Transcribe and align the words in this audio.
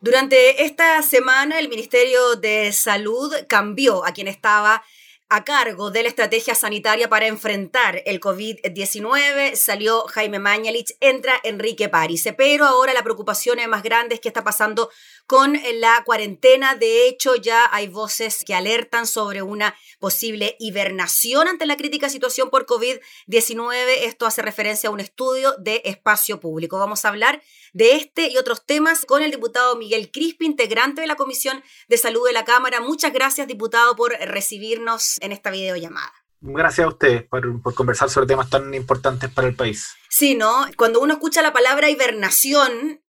Durante 0.00 0.62
esta 0.62 1.02
semana, 1.02 1.58
el 1.58 1.68
Ministerio 1.68 2.36
de 2.36 2.72
Salud 2.72 3.34
cambió 3.48 4.06
a 4.06 4.12
quien 4.12 4.28
estaba 4.28 4.84
a 5.30 5.44
cargo 5.44 5.90
de 5.90 6.02
la 6.02 6.08
estrategia 6.08 6.54
sanitaria 6.54 7.08
para 7.08 7.26
enfrentar 7.26 8.00
el 8.06 8.20
COVID-19. 8.20 9.56
Salió 9.56 10.02
Jaime 10.06 10.38
Mañalich, 10.38 10.96
entra 11.00 11.34
Enrique 11.42 11.88
París. 11.88 12.28
Pero 12.36 12.64
ahora 12.64 12.94
la 12.94 13.02
preocupación 13.02 13.58
más 13.68 13.82
grande 13.82 14.14
es 14.14 14.20
qué 14.20 14.28
está 14.28 14.44
pasando 14.44 14.88
con 15.26 15.58
la 15.74 16.02
cuarentena. 16.06 16.76
De 16.76 17.06
hecho, 17.06 17.34
ya 17.34 17.68
hay 17.72 17.88
voces 17.88 18.44
que 18.44 18.54
alertan 18.54 19.06
sobre 19.06 19.42
una 19.42 19.76
posible 19.98 20.56
hibernación 20.60 21.48
ante 21.48 21.66
la 21.66 21.76
crítica 21.76 22.08
situación 22.08 22.48
por 22.48 22.66
COVID-19. 22.66 23.72
Esto 24.04 24.26
hace 24.26 24.42
referencia 24.42 24.88
a 24.88 24.92
un 24.92 25.00
estudio 25.00 25.54
de 25.58 25.82
espacio 25.84 26.40
público. 26.40 26.78
Vamos 26.78 27.04
a 27.04 27.08
hablar 27.08 27.42
de 27.72 27.96
este 27.96 28.28
y 28.28 28.36
otros 28.36 28.64
temas 28.64 29.04
con 29.04 29.22
el 29.22 29.30
diputado 29.30 29.76
Miguel 29.76 30.10
Crispi, 30.10 30.46
integrante 30.46 31.00
de 31.00 31.06
la 31.06 31.16
Comisión 31.16 31.62
de 31.88 31.96
Salud 31.96 32.26
de 32.26 32.32
la 32.32 32.44
Cámara. 32.44 32.80
Muchas 32.80 33.12
gracias, 33.12 33.46
diputado, 33.46 33.96
por 33.96 34.12
recibirnos 34.12 35.18
en 35.20 35.32
esta 35.32 35.50
videollamada. 35.50 36.12
Gracias 36.40 36.84
a 36.84 36.88
ustedes 36.88 37.24
por, 37.24 37.60
por, 37.62 37.74
conversar 37.74 38.10
sobre 38.10 38.28
temas 38.28 38.48
tan 38.48 38.72
importantes 38.72 39.30
para 39.30 39.48
el 39.48 39.56
país. 39.56 39.88
Sí, 40.08 40.36
¿no? 40.36 40.66
Cuando 40.76 41.00
uno 41.00 41.14
escucha 41.14 41.42
la 41.42 41.52
palabra 41.52 41.90
hibernación, 41.90 43.02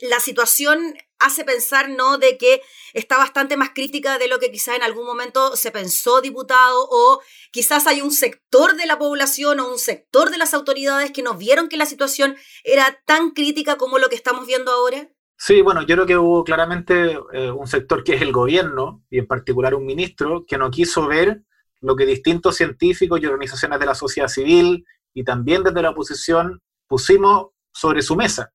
la 0.00 0.18
situación 0.18 0.96
hace 1.24 1.44
pensar, 1.44 1.88
¿no?, 1.88 2.18
de 2.18 2.36
que 2.38 2.60
está 2.92 3.16
bastante 3.18 3.56
más 3.56 3.70
crítica 3.74 4.18
de 4.18 4.28
lo 4.28 4.38
que 4.38 4.50
quizás 4.50 4.76
en 4.76 4.82
algún 4.82 5.06
momento 5.06 5.56
se 5.56 5.70
pensó, 5.70 6.20
diputado, 6.20 6.86
o 6.90 7.20
quizás 7.50 7.86
hay 7.86 8.02
un 8.02 8.12
sector 8.12 8.76
de 8.76 8.86
la 8.86 8.98
población 8.98 9.60
o 9.60 9.70
un 9.70 9.78
sector 9.78 10.30
de 10.30 10.38
las 10.38 10.54
autoridades 10.54 11.10
que 11.10 11.22
no 11.22 11.34
vieron 11.34 11.68
que 11.68 11.76
la 11.76 11.86
situación 11.86 12.36
era 12.62 13.00
tan 13.06 13.30
crítica 13.30 13.76
como 13.76 13.98
lo 13.98 14.08
que 14.08 14.16
estamos 14.16 14.46
viendo 14.46 14.70
ahora. 14.70 15.08
Sí, 15.36 15.60
bueno, 15.62 15.82
yo 15.82 15.96
creo 15.96 16.06
que 16.06 16.16
hubo 16.16 16.44
claramente 16.44 17.18
eh, 17.32 17.50
un 17.50 17.66
sector 17.66 18.04
que 18.04 18.14
es 18.14 18.22
el 18.22 18.32
gobierno, 18.32 19.02
y 19.10 19.18
en 19.18 19.26
particular 19.26 19.74
un 19.74 19.84
ministro, 19.84 20.44
que 20.46 20.56
no 20.56 20.70
quiso 20.70 21.06
ver 21.06 21.42
lo 21.80 21.96
que 21.96 22.06
distintos 22.06 22.56
científicos 22.56 23.20
y 23.20 23.26
organizaciones 23.26 23.78
de 23.78 23.86
la 23.86 23.94
sociedad 23.94 24.28
civil 24.28 24.86
y 25.12 25.22
también 25.24 25.62
desde 25.62 25.82
la 25.82 25.90
oposición 25.90 26.62
pusimos 26.86 27.48
sobre 27.72 28.00
su 28.00 28.16
mesa 28.16 28.53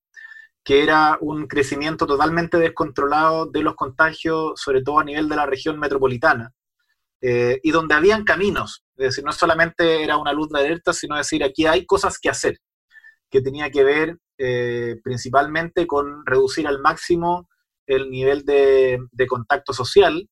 que 0.69 0.83
era 0.83 1.17
un 1.19 1.47
crecimiento 1.47 2.05
totalmente 2.05 2.59
descontrolado 2.59 3.47
de 3.47 3.63
los 3.63 3.73
contagios, 3.73 4.61
sobre 4.61 4.83
todo 4.83 4.99
a 4.99 5.03
nivel 5.03 5.27
de 5.27 5.35
la 5.35 5.47
región 5.47 5.79
metropolitana, 5.79 6.53
eh, 7.21 7.59
y 7.63 7.71
donde 7.71 7.95
habían 7.95 8.23
caminos, 8.23 8.85
es 8.95 9.05
decir, 9.07 9.23
no 9.23 9.31
solamente 9.31 10.03
era 10.03 10.17
una 10.17 10.31
luz 10.31 10.47
de 10.49 10.59
alerta, 10.59 10.93
sino 10.93 11.17
decir, 11.17 11.43
aquí 11.43 11.65
hay 11.65 11.87
cosas 11.87 12.19
que 12.19 12.29
hacer, 12.29 12.59
que 13.31 13.41
tenía 13.41 13.71
que 13.71 13.83
ver 13.83 14.17
eh, 14.37 14.97
principalmente 15.03 15.87
con 15.87 16.23
reducir 16.23 16.67
al 16.67 16.79
máximo 16.79 17.49
el 17.87 18.11
nivel 18.11 18.45
de, 18.45 18.99
contacto 19.27 19.73
social, 19.73 20.29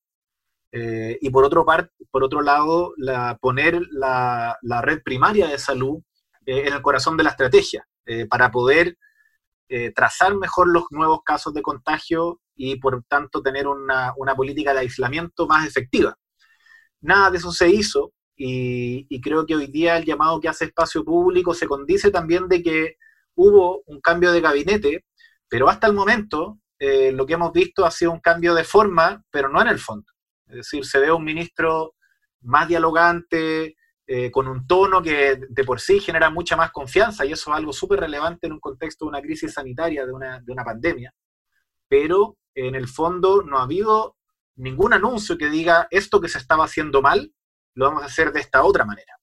eh, 0.70 1.18
y 1.20 1.30
por 1.30 1.46
otro, 1.46 2.42
lado, 2.42 2.92
la, 2.96 3.36
poner 3.40 3.80
la, 3.90 4.56
red 4.82 5.02
primaria 5.02 5.48
de 5.48 5.58
salud 5.58 6.00
en 6.46 6.72
el 6.72 6.80
corazón 6.80 7.16
de 7.16 7.24
la 7.24 7.30
estrategia, 7.30 7.88
para 8.30 8.52
poder 8.52 8.96
eh, 9.68 9.92
trazar 9.94 10.34
mejor 10.36 10.68
los 10.68 10.84
nuevos 10.90 11.20
casos 11.24 11.52
de 11.52 11.62
contagio 11.62 12.40
y 12.54 12.76
por 12.76 13.02
tanto 13.04 13.42
tener 13.42 13.66
una, 13.66 14.14
política 14.36 14.72
de 14.72 14.80
aislamiento 14.80 15.46
más 15.46 15.66
efectiva. 15.66 16.16
Nada 17.00 17.30
de 17.30 17.38
eso 17.38 17.52
se 17.52 17.68
hizo 17.68 18.12
y, 18.36 19.20
creo 19.20 19.44
que 19.44 19.56
hoy 19.56 19.66
día 19.66 19.96
el 19.96 20.04
llamado 20.04 20.40
que 20.40 20.48
hace 20.48 20.66
espacio 20.66 21.04
público 21.04 21.54
se 21.54 21.66
condice 21.66 22.10
también 22.10 22.48
de 22.48 22.62
que 22.62 22.96
hubo 23.34 23.82
un 23.86 24.00
cambio 24.00 24.32
de 24.32 24.40
gabinete, 24.40 25.04
pero 25.48 25.68
hasta 25.68 25.86
el 25.86 25.92
momento 25.92 26.58
eh, 26.78 27.12
lo 27.12 27.26
que 27.26 27.34
hemos 27.34 27.52
visto 27.52 27.84
ha 27.84 27.90
sido 27.90 28.12
un 28.12 28.20
cambio 28.20 28.54
de 28.54 28.64
forma, 28.64 29.22
pero 29.30 29.48
no 29.48 29.60
en 29.60 29.68
el 29.68 29.78
fondo. 29.78 30.06
Es 30.46 30.56
decir, 30.56 30.84
se 30.84 30.98
ve 30.98 31.12
un 31.12 31.24
ministro 31.24 31.94
más 32.40 32.68
dialogante, 32.68 33.76
eh, 34.10 34.30
con 34.30 34.48
un 34.48 34.66
tono 34.66 35.02
que 35.02 35.38
de 35.50 35.64
por 35.64 35.80
sí 35.80 36.00
genera 36.00 36.30
mucha 36.30 36.56
más 36.56 36.70
confianza, 36.70 37.26
y 37.26 37.32
eso 37.32 37.50
es 37.50 37.56
algo 37.58 37.74
súper 37.74 38.00
relevante 38.00 38.46
en 38.46 38.54
un 38.54 38.58
contexto 38.58 39.04
de 39.04 39.10
una 39.10 39.20
crisis 39.20 39.52
sanitaria, 39.52 40.06
de 40.06 40.12
una, 40.12 40.40
de 40.40 40.50
una 40.50 40.64
pandemia. 40.64 41.12
Pero 41.88 42.38
en 42.54 42.74
el 42.74 42.88
fondo 42.88 43.42
no 43.42 43.58
ha 43.58 43.64
habido 43.64 44.16
ningún 44.56 44.94
anuncio 44.94 45.36
que 45.36 45.50
diga 45.50 45.88
esto 45.90 46.22
que 46.22 46.30
se 46.30 46.38
estaba 46.38 46.64
haciendo 46.64 47.02
mal, 47.02 47.34
lo 47.74 47.84
vamos 47.84 48.02
a 48.02 48.06
hacer 48.06 48.32
de 48.32 48.40
esta 48.40 48.64
otra 48.64 48.86
manera. 48.86 49.14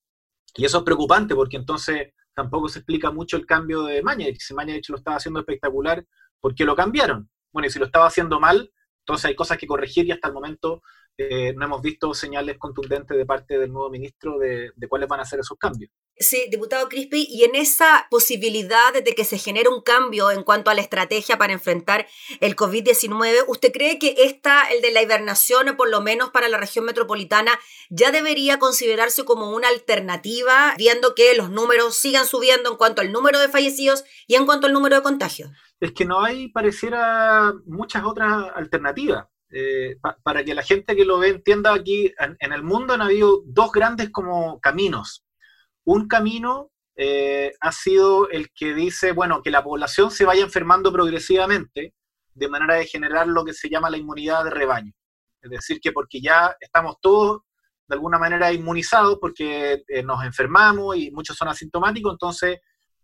Y 0.53 0.65
eso 0.65 0.77
es 0.77 0.83
preocupante 0.83 1.33
porque 1.33 1.57
entonces 1.57 2.13
tampoco 2.35 2.69
se 2.69 2.77
explica 2.77 3.09
mucho 3.09 3.37
el 3.37 3.47
cambio 3.47 3.85
de 3.85 4.03
Mañalich. 4.03 4.39
Si 4.39 4.53
Mañalich 4.53 4.87
lo 4.89 4.97
estaba 4.97 5.17
haciendo 5.17 5.39
espectacular, 5.39 6.05
¿por 6.39 6.53
qué 6.53 6.63
lo 6.63 6.75
cambiaron? 6.75 7.27
Bueno, 7.51 7.65
y 7.65 7.71
si 7.71 7.79
lo 7.79 7.85
estaba 7.85 8.05
haciendo 8.05 8.39
mal, 8.39 8.71
entonces 8.99 9.25
hay 9.25 9.35
cosas 9.35 9.57
que 9.57 9.65
corregir 9.65 10.05
y 10.05 10.11
hasta 10.11 10.27
el 10.27 10.33
momento 10.35 10.83
eh, 11.17 11.53
no 11.55 11.65
hemos 11.65 11.81
visto 11.81 12.13
señales 12.13 12.57
contundentes 12.57 13.17
de 13.17 13.25
parte 13.25 13.57
del 13.57 13.71
nuevo 13.71 13.89
ministro 13.89 14.37
de, 14.37 14.71
cuáles 14.89 15.07
van 15.07 15.21
a 15.21 15.25
ser 15.25 15.39
esos 15.39 15.57
cambios. 15.57 15.91
Sí, 16.17 16.47
diputado 16.49 16.87
Crispi, 16.87 17.27
y 17.29 17.43
en 17.43 17.55
esa 17.55 18.07
posibilidad 18.09 18.93
de 18.93 19.15
que 19.15 19.25
se 19.25 19.37
genere 19.37 19.67
un 19.69 19.81
cambio 19.81 20.31
en 20.31 20.43
cuanto 20.43 20.69
a 20.69 20.73
la 20.73 20.81
estrategia 20.81 21.37
para 21.37 21.51
enfrentar 21.51 22.07
el 22.39 22.55
COVID-19, 22.55 23.45
¿usted 23.47 23.71
cree 23.73 23.99
que 23.99 24.15
esta, 24.19 24.63
el 24.69 24.81
de 24.81 24.91
la 24.91 25.01
hibernación, 25.01 25.75
por 25.75 25.89
lo 25.89 26.01
menos 26.01 26.29
para 26.29 26.47
la 26.47 26.57
región 26.57 26.85
metropolitana, 26.85 27.59
ya 27.89 28.11
debería 28.11 28.59
considerarse 28.59 29.25
como 29.25 29.51
una 29.51 29.67
alternativa, 29.67 30.73
viendo 30.77 31.15
que 31.15 31.35
los 31.35 31.49
números 31.49 31.95
sigan 31.95 32.25
subiendo 32.25 32.71
en 32.71 32.77
cuanto 32.77 33.01
al 33.01 33.11
número 33.11 33.39
de 33.39 33.49
fallecidos 33.49 34.05
y 34.27 34.35
en 34.35 34.45
cuanto 34.45 34.67
al 34.67 34.73
número 34.73 34.95
de 34.95 35.03
contagios? 35.03 35.51
Es 35.79 35.91
que 35.91 36.05
no 36.05 36.23
hay, 36.23 36.49
pareciera, 36.49 37.53
muchas 37.65 38.03
otras 38.05 38.51
alternativas. 38.55 39.27
Eh, 39.51 39.97
para 40.23 40.43
que 40.43 40.55
la 40.55 40.63
gente 40.63 40.95
que 40.95 41.05
lo 41.05 41.19
ve 41.19 41.29
entienda 41.29 41.73
aquí, 41.73 42.13
en, 42.19 42.51
el 42.51 42.63
mundo 42.63 42.93
han 42.93 43.01
habido 43.01 43.41
dos 43.45 43.71
grandes 43.71 44.09
como 44.09 44.59
caminos. 44.59 45.23
Un 45.83 46.07
camino 46.07 46.71
eh, 46.95 47.53
ha 47.59 47.71
sido 47.71 48.29
el 48.29 48.51
que 48.51 48.73
dice, 48.73 49.11
bueno, 49.11 49.41
que 49.41 49.51
la 49.51 49.63
población 49.63 50.11
se 50.11 50.25
vaya 50.25 50.43
enfermando 50.43 50.91
progresivamente 50.91 51.93
de 52.33 52.49
manera 52.49 52.75
de 52.75 52.87
generar 52.87 53.27
lo 53.27 53.45
que 53.45 53.53
se 53.53 53.69
llama 53.69 53.89
la 53.89 53.97
inmunidad 53.97 54.43
de 54.43 54.49
rebaño. 54.49 54.93
Es 55.41 55.49
decir, 55.49 55.79
que 55.79 55.91
porque 55.91 56.19
ya 56.21 56.55
estamos 56.59 56.97
todos 56.99 57.41
de 57.87 57.95
alguna 57.95 58.17
manera 58.17 58.51
inmunizados 58.51 59.19
porque 59.21 59.83
eh, 59.87 60.03
nos 60.03 60.23
enfermamos 60.23 60.97
y 60.97 61.11
muchos 61.11 61.37
son 61.37 61.47
asintomáticos, 61.47 62.13
entonces 62.13 62.59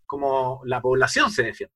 como 0.05 0.61
la 0.65 0.81
población 0.81 1.31
se 1.31 1.43
defiende. 1.43 1.75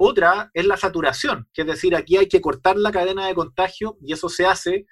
Otra 0.00 0.50
es 0.54 0.64
la 0.64 0.76
saturación, 0.76 1.48
que 1.52 1.62
es 1.62 1.66
decir, 1.66 1.96
aquí 1.96 2.16
hay 2.16 2.28
que 2.28 2.40
cortar 2.40 2.76
la 2.76 2.92
cadena 2.92 3.26
de 3.26 3.34
contagio 3.34 3.98
y 4.00 4.12
eso 4.12 4.28
se 4.28 4.46
hace 4.46 4.86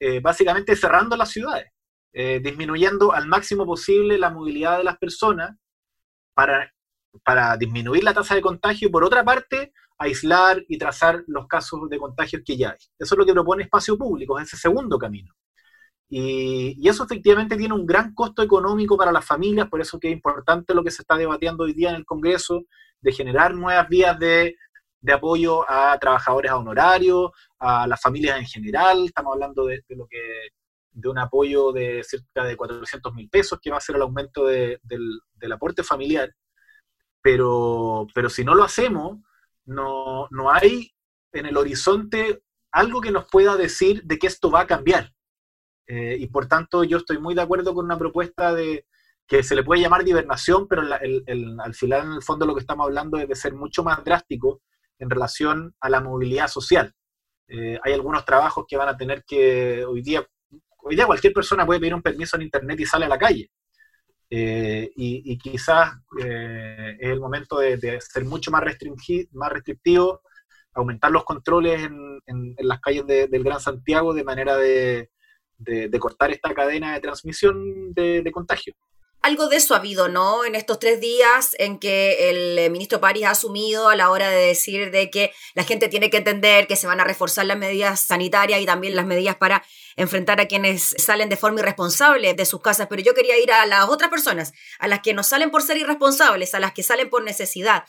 eh, 0.00 0.20
básicamente 0.20 0.74
cerrando 0.74 1.14
las 1.14 1.30
ciudades, 1.30 1.66
eh, 2.14 2.40
disminuyendo 2.42 3.12
al 3.12 3.26
máximo 3.26 3.66
posible 3.66 4.16
la 4.16 4.30
movilidad 4.30 4.78
de 4.78 4.84
las 4.84 4.96
personas 4.96 5.56
para, 6.32 6.72
para 7.22 7.58
disminuir 7.58 8.02
la 8.02 8.14
tasa 8.14 8.34
de 8.34 8.40
contagio 8.40 8.88
y 8.88 8.90
por 8.90 9.04
otra 9.04 9.22
parte 9.22 9.74
aislar 9.98 10.64
y 10.68 10.78
trazar 10.78 11.22
los 11.26 11.46
casos 11.46 11.90
de 11.90 11.98
contagio 11.98 12.40
que 12.42 12.56
ya 12.56 12.70
hay. 12.70 12.78
Eso 12.98 13.14
es 13.14 13.18
lo 13.18 13.26
que 13.26 13.34
propone 13.34 13.64
espacio 13.64 13.98
público, 13.98 14.38
es 14.38 14.46
ese 14.46 14.56
segundo 14.56 14.98
camino. 14.98 15.34
Y, 16.08 16.76
y, 16.78 16.88
eso 16.88 17.04
efectivamente 17.04 17.56
tiene 17.56 17.74
un 17.74 17.84
gran 17.84 18.14
costo 18.14 18.42
económico 18.42 18.96
para 18.96 19.12
las 19.12 19.24
familias, 19.24 19.68
por 19.68 19.82
eso 19.82 19.98
que 19.98 20.08
es 20.08 20.14
importante 20.14 20.72
lo 20.72 20.82
que 20.82 20.90
se 20.90 21.02
está 21.02 21.16
debatiendo 21.16 21.64
hoy 21.64 21.74
día 21.74 21.90
en 21.90 21.96
el 21.96 22.06
Congreso, 22.06 22.64
de 23.00 23.12
generar 23.12 23.54
nuevas 23.54 23.88
vías 23.88 24.18
de, 24.18 24.56
apoyo 25.12 25.68
a 25.70 25.96
trabajadores 25.98 26.50
a 26.50 26.56
honorarios, 26.56 27.30
a 27.58 27.86
las 27.86 28.00
familias 28.00 28.38
en 28.38 28.46
general. 28.46 29.04
Estamos 29.06 29.34
hablando 29.34 29.66
de, 29.66 29.84
lo 29.90 30.06
que 30.06 30.48
de 30.90 31.08
un 31.08 31.18
apoyo 31.18 31.72
de 31.72 32.02
cerca 32.02 32.44
de 32.44 32.56
400 32.56 33.14
mil 33.14 33.28
pesos, 33.28 33.58
que 33.62 33.70
va 33.70 33.76
a 33.76 33.80
ser 33.80 33.96
el 33.96 34.02
aumento 34.02 34.46
del, 34.46 35.20
aporte 35.52 35.82
familiar. 35.82 36.34
Pero, 37.22 38.06
pero 38.14 38.28
si 38.28 38.44
no 38.44 38.54
lo 38.54 38.64
hacemos, 38.64 39.18
no, 39.64 40.26
no 40.30 40.50
hay 40.50 40.92
en 41.32 41.46
el 41.46 41.56
horizonte 41.56 42.42
algo 42.72 43.00
que 43.00 43.10
nos 43.10 43.26
pueda 43.26 43.56
decir 43.56 44.02
de 44.04 44.18
que 44.18 44.26
esto 44.26 44.50
va 44.50 44.60
a 44.60 44.66
cambiar. 44.66 45.12
Eh, 45.86 46.16
y 46.18 46.26
por 46.26 46.46
tanto, 46.46 46.82
yo 46.82 46.98
estoy 46.98 47.18
muy 47.18 47.34
de 47.34 47.42
acuerdo 47.42 47.74
con 47.74 47.84
una 47.84 47.98
propuesta 47.98 48.52
de, 48.52 48.86
que 49.26 49.42
se 49.42 49.54
le 49.54 49.64
puede 49.64 49.80
llamar 49.80 50.04
divernación, 50.04 50.68
pero 50.68 50.82
al 50.82 51.74
final, 51.74 52.06
en 52.06 52.12
el 52.12 52.22
fondo, 52.22 52.46
lo 52.46 52.54
que 52.54 52.60
estamos 52.60 52.86
hablando 52.86 53.18
es 53.18 53.28
de 53.28 53.34
ser 53.34 53.54
mucho 53.54 53.82
más 53.82 54.02
drástico 54.04 54.62
en 54.98 55.10
relación 55.10 55.74
a 55.80 55.90
la 55.90 56.00
movilidad 56.00 56.48
social. 56.48 56.94
Eh, 57.48 57.78
hay 57.82 57.92
algunos 57.92 58.24
trabajos 58.24 58.64
que 58.68 58.76
van 58.76 58.88
a 58.88 58.96
tener 58.96 59.24
que, 59.24 59.84
hoy 59.84 60.02
día, 60.02 60.24
hoy 60.78 60.94
día 60.94 61.06
cualquier 61.06 61.32
persona 61.32 61.66
puede 61.66 61.80
pedir 61.80 61.94
un 61.94 62.02
permiso 62.02 62.36
en 62.36 62.42
Internet 62.42 62.78
y 62.80 62.86
sale 62.86 63.06
a 63.06 63.08
la 63.08 63.18
calle. 63.18 63.50
Eh, 64.28 64.90
y, 64.96 65.38
quizás 65.38 65.92
eh, 66.20 66.96
es 66.98 67.10
el 67.10 67.20
momento 67.20 67.58
de, 67.58 68.00
ser 68.00 68.24
mucho 68.24 68.50
más, 68.50 68.62
más 69.32 69.52
restrictivo, 69.52 70.22
aumentar 70.74 71.10
los 71.10 71.24
controles 71.24 71.82
en, 71.82 72.54
las 72.58 72.80
calles 72.80 73.06
del 73.06 73.44
Gran 73.44 73.60
Santiago 73.60 74.14
de 74.14 74.24
manera 74.24 74.56
de, 74.56 75.10
cortar 75.98 76.30
esta 76.30 76.52
cadena 76.54 76.94
de 76.94 77.00
transmisión 77.00 77.92
de 77.94 78.30
contagio. 78.32 78.74
Algo 79.26 79.48
de 79.48 79.56
eso 79.56 79.74
ha 79.74 79.78
habido, 79.78 80.08
¿no? 80.08 80.44
En 80.44 80.54
estos 80.54 80.78
tres 80.78 81.00
días 81.00 81.56
en 81.58 81.80
que 81.80 82.30
el 82.30 82.56
eh, 82.60 82.70
ministro 82.70 83.00
París 83.00 83.24
ha 83.24 83.30
asumido 83.30 83.88
a 83.88 83.96
la 83.96 84.10
hora 84.10 84.30
de 84.30 84.46
decir 84.46 84.92
de 84.92 85.10
que 85.10 85.32
la 85.54 85.64
gente 85.64 85.88
tiene 85.88 86.10
que 86.10 86.18
entender 86.18 86.68
que 86.68 86.76
se 86.76 86.86
van 86.86 87.00
a 87.00 87.04
reforzar 87.04 87.44
las 87.44 87.58
medidas 87.58 87.98
sanitarias 87.98 88.60
y 88.60 88.66
también 88.66 88.94
las 88.94 89.04
medidas 89.04 89.34
para 89.34 89.64
enfrentar 89.96 90.40
a 90.40 90.46
quienes 90.46 90.94
salen 90.98 91.28
de 91.28 91.36
forma 91.36 91.58
irresponsable 91.58 92.34
de 92.34 92.46
sus 92.46 92.60
casas. 92.60 92.86
Pero 92.88 93.02
yo 93.02 93.14
quería 93.14 93.36
ir 93.36 93.50
a 93.50 93.66
las 93.66 93.88
otras 93.88 94.10
personas, 94.10 94.52
a 94.78 94.86
las 94.86 95.00
que 95.00 95.12
no 95.12 95.24
salen 95.24 95.50
por 95.50 95.64
ser 95.64 95.76
irresponsables, 95.76 96.54
a 96.54 96.60
las 96.60 96.72
que 96.72 96.84
salen 96.84 97.10
por 97.10 97.24
necesidad. 97.24 97.82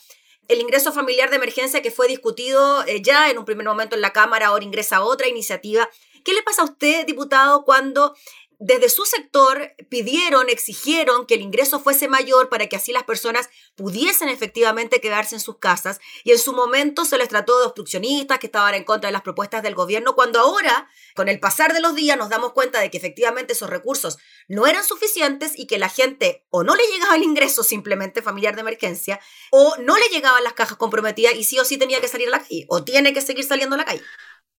El 0.48 0.60
ingreso 0.60 0.92
familiar 0.92 1.30
de 1.30 1.36
emergencia 1.36 1.83
que 1.83 1.92
fue 1.92 2.07
discutido 2.07 2.83
eh, 2.88 3.04
ya 3.04 3.30
en 3.30 3.38
un 3.38 3.45
primer 3.45 3.68
momento 3.68 3.95
en 3.95 4.01
la 4.01 4.12
Cámara, 4.12 4.48
ahora 4.48 4.66
ingresa 4.66 5.04
otra 5.04 5.28
iniciativa. 5.28 5.88
¿Qué 6.25 6.33
le 6.33 6.42
pasa 6.42 6.63
a 6.63 6.66
usted, 6.66 7.06
diputado, 7.06 7.63
cuando 7.63 8.16
desde 8.59 8.89
su 8.89 9.06
sector 9.06 9.75
pidieron, 9.89 10.50
exigieron 10.50 11.27
que 11.27 11.36
el 11.36 11.42
ingreso 11.42 11.80
fuese 11.80 12.07
mayor 12.07 12.50
para 12.50 12.65
que 12.68 12.75
así 12.75 12.92
las 12.92 13.04
personas 13.04 13.50
pudiesen 13.75 14.30
efectivamente 14.30 15.00
quedarse 15.00 15.36
en 15.36 15.42
sus 15.42 15.59
casas 15.59 16.00
y 16.24 16.31
en 16.31 16.39
su 16.39 16.54
momento 16.54 17.06
se 17.06 17.19
les 17.19 17.30
trató 17.30 17.59
de 17.59 17.65
obstruccionistas 17.65 18.39
que 18.39 18.48
estaban 18.48 18.74
en 18.74 18.83
contra 18.83 19.09
de 19.09 19.12
las 19.12 19.21
propuestas 19.21 19.62
del 19.62 19.75
gobierno, 19.75 20.15
cuando 20.15 20.39
ahora, 20.39 20.89
con 21.15 21.30
el 21.30 21.39
pasar 21.39 21.74
de 21.74 21.81
los 21.81 21.94
días, 21.94 22.18
nos 22.18 22.30
damos 22.30 22.54
cuenta 22.54 22.80
de 22.80 22.89
que 22.89 22.98
efectivamente 22.98 23.54
esos 23.54 23.69
recursos 23.69 24.18
no 24.48 24.65
eran 24.65 24.83
suficientes 24.83 25.57
y 25.57 25.68
que 25.68 25.77
la 25.77 25.89
gente 25.89 26.44
o 26.50 26.63
no 26.63 26.75
le 26.75 26.88
llegaba 26.88 27.15
el 27.15 27.24
ingreso 27.24 27.62
simplemente 27.62 28.24
familiar 28.24 28.56
de 28.56 28.62
emergencia 28.62 29.19
o 29.51 29.75
no 29.77 29.98
le 29.98 30.07
llegaban 30.09 30.44
las 30.44 30.54
cajas 30.54 30.77
comprometidas 30.77 31.36
y 31.36 31.44
sí 31.44 31.59
o 31.59 31.65
sí 31.65 31.77
tenía 31.77 32.01
que 32.01 32.07
salir 32.07 32.27
a 32.30 32.31
la 32.31 32.39
calle 32.39 32.65
o 32.69 32.83
tiene 32.83 33.13
que 33.13 33.21
seguir 33.21 33.44
saliendo 33.44 33.75
a 33.75 33.77
la 33.77 33.86
calle. 33.86 34.01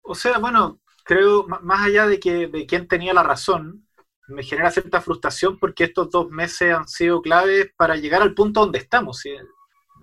O 0.03 0.15
sea, 0.15 0.39
bueno, 0.39 0.81
creo, 1.03 1.47
más 1.49 1.85
allá 1.85 2.07
de 2.07 2.21
que 2.21 2.47
de 2.47 2.67
quién 2.67 2.87
tenía 2.87 3.13
la 3.13 3.25
razón, 3.25 3.88
me 4.29 4.43
genera 4.43 4.71
cierta 4.71 5.01
frustración 5.01 5.59
porque 5.59 5.85
estos 5.85 6.11
dos 6.11 6.29
meses 6.31 6.75
han 6.75 6.87
sido 6.87 7.23
claves 7.23 7.71
para 7.77 7.97
llegar 7.97 8.23
al 8.23 8.35
punto 8.35 8.61
donde 8.61 8.79
estamos. 8.79 9.23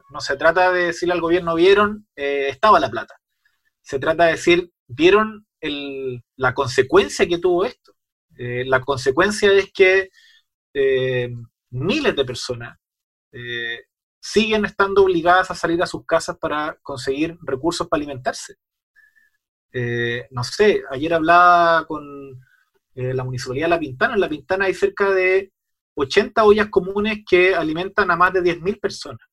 No 0.09 0.19
se 0.19 0.35
trata 0.35 0.71
de 0.71 0.87
decirle 0.87 1.13
al 1.13 1.21
gobierno, 1.21 1.55
vieron, 1.55 2.07
eh, 2.15 2.47
estaba 2.49 2.79
la 2.79 2.89
plata. 2.89 3.15
Se 3.81 3.99
trata 3.99 4.25
de 4.25 4.31
decir, 4.31 4.71
vieron 4.87 5.45
la 6.35 6.53
consecuencia 6.53 7.27
que 7.27 7.37
tuvo 7.37 7.65
esto. 7.65 7.93
Eh, 8.37 8.63
la 8.65 8.81
consecuencia 8.81 9.51
es 9.53 9.71
que 9.71 10.09
eh, 10.73 11.29
miles 11.69 12.15
de 12.15 12.25
personas 12.25 12.77
siguen 14.21 14.63
estando 14.63 15.03
obligadas 15.03 15.51
a 15.51 15.55
salir 15.55 15.83
a 15.83 15.85
sus 15.85 16.05
casas 16.05 16.37
para 16.37 16.77
conseguir 16.81 17.37
recursos 17.41 17.87
para 17.87 17.99
alimentarse. 17.99 18.55
no 20.31 20.43
sé, 20.43 20.83
ayer 20.89 21.13
hablaba 21.13 21.85
con 21.85 22.44
eh, 22.95 23.13
la 23.13 23.23
Municipalidad 23.23 23.65
de 23.65 23.69
La 23.69 23.79
Pintana. 23.79 24.13
En 24.15 24.21
La 24.21 24.29
Pintana 24.29 24.65
hay 24.65 24.73
cerca 24.73 25.11
de 25.11 25.51
80 25.95 26.43
ollas 26.43 26.69
comunes 26.69 27.19
que 27.27 27.55
alimentan 27.55 28.09
a 28.09 28.15
más 28.15 28.33
de 28.33 28.41
10.000 28.41 28.79
personas. 28.79 29.27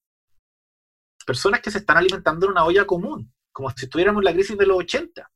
Personas 1.24 1.60
que 1.60 1.70
se 1.70 1.78
están 1.78 1.96
alimentando 1.96 2.46
en 2.46 2.52
una 2.52 2.64
olla 2.64 2.84
común, 2.84 3.32
como 3.52 3.70
si 3.70 3.84
estuviéramos 3.86 4.20
en 4.20 4.24
la 4.24 4.32
crisis 4.32 4.58
de 4.58 4.66
los 4.66 4.78
80. 4.78 5.30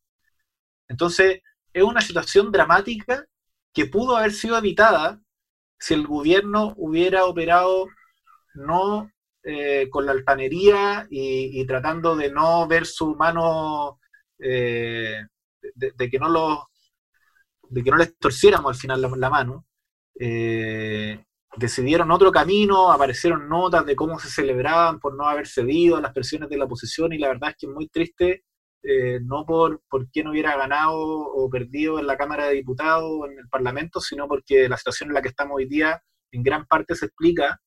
Entonces, 0.89 1.41
es 1.73 1.83
una 1.83 2.01
situación 2.01 2.51
dramática 2.51 3.25
que 3.73 3.87
pudo 3.87 4.17
haber 4.17 4.33
sido 4.33 4.57
evitada 4.59 5.21
si 5.79 5.95
el 5.95 6.07
gobierno 6.07 6.75
hubiera 6.77 7.27
operado 7.27 7.89
no 8.55 9.11
eh, 9.43 9.89
con 9.91 10.07
la 10.07 10.13
altanería 10.13 11.07
y, 11.11 11.65
tratando 11.67 12.17
de 12.17 12.31
no 12.31 12.67
ver 12.67 12.87
su 12.87 13.15
mano, 13.15 14.01
eh, 14.39 15.25
de, 15.75 16.11
que 16.11 16.19
no 16.19 16.29
los 16.29 16.61
de 17.69 17.83
que 17.83 17.91
no 17.91 17.97
les 17.97 18.17
torciéramos 18.19 18.71
al 18.71 18.81
final 18.81 19.01
la, 19.01 19.31
mano, 19.31 19.67
eh, 20.19 21.23
decidieron 21.57 22.11
otro 22.11 22.31
camino, 22.31 22.93
aparecieron 22.93 23.49
notas 23.49 23.87
de 23.87 23.97
cómo 23.97 24.19
se 24.19 24.29
celebraban 24.29 25.01
por 25.01 25.15
no 25.17 25.29
haber 25.29 25.47
cedido 25.47 25.97
a 25.97 26.01
las 26.01 26.13
presiones 26.13 26.49
de 26.49 26.59
la 26.59 26.65
oposición 26.65 27.13
y 27.13 27.19
la 27.19 27.29
verdad 27.29 27.51
es 27.51 27.57
que 27.57 27.67
es 27.67 27.73
muy 27.73 27.89
triste, 27.89 28.45
eh, 28.83 29.21
no 29.23 29.45
por, 29.45 29.83
por 29.89 30.09
quién 30.11 30.29
hubiera 30.29 30.57
ganado 30.57 30.99
o 30.99 31.51
perdido 31.51 31.99
en 31.99 32.07
la 32.07 32.17
Cámara 32.17 32.47
de 32.47 32.55
Diputados 32.55 33.11
o 33.11 33.27
en 33.27 33.39
el 33.39 33.49
Parlamento, 33.49 34.01
sino 34.01 34.29
porque 34.29 34.69
la 34.69 34.77
situación 34.77 35.11
en 35.11 35.15
la 35.15 35.23
que 35.23 35.29
estamos 35.29 35.57
hoy 35.57 35.67
día 35.67 36.01
en 36.33 36.43
gran 36.43 36.67
parte 36.67 36.95
se 36.95 37.07
explica 37.07 37.61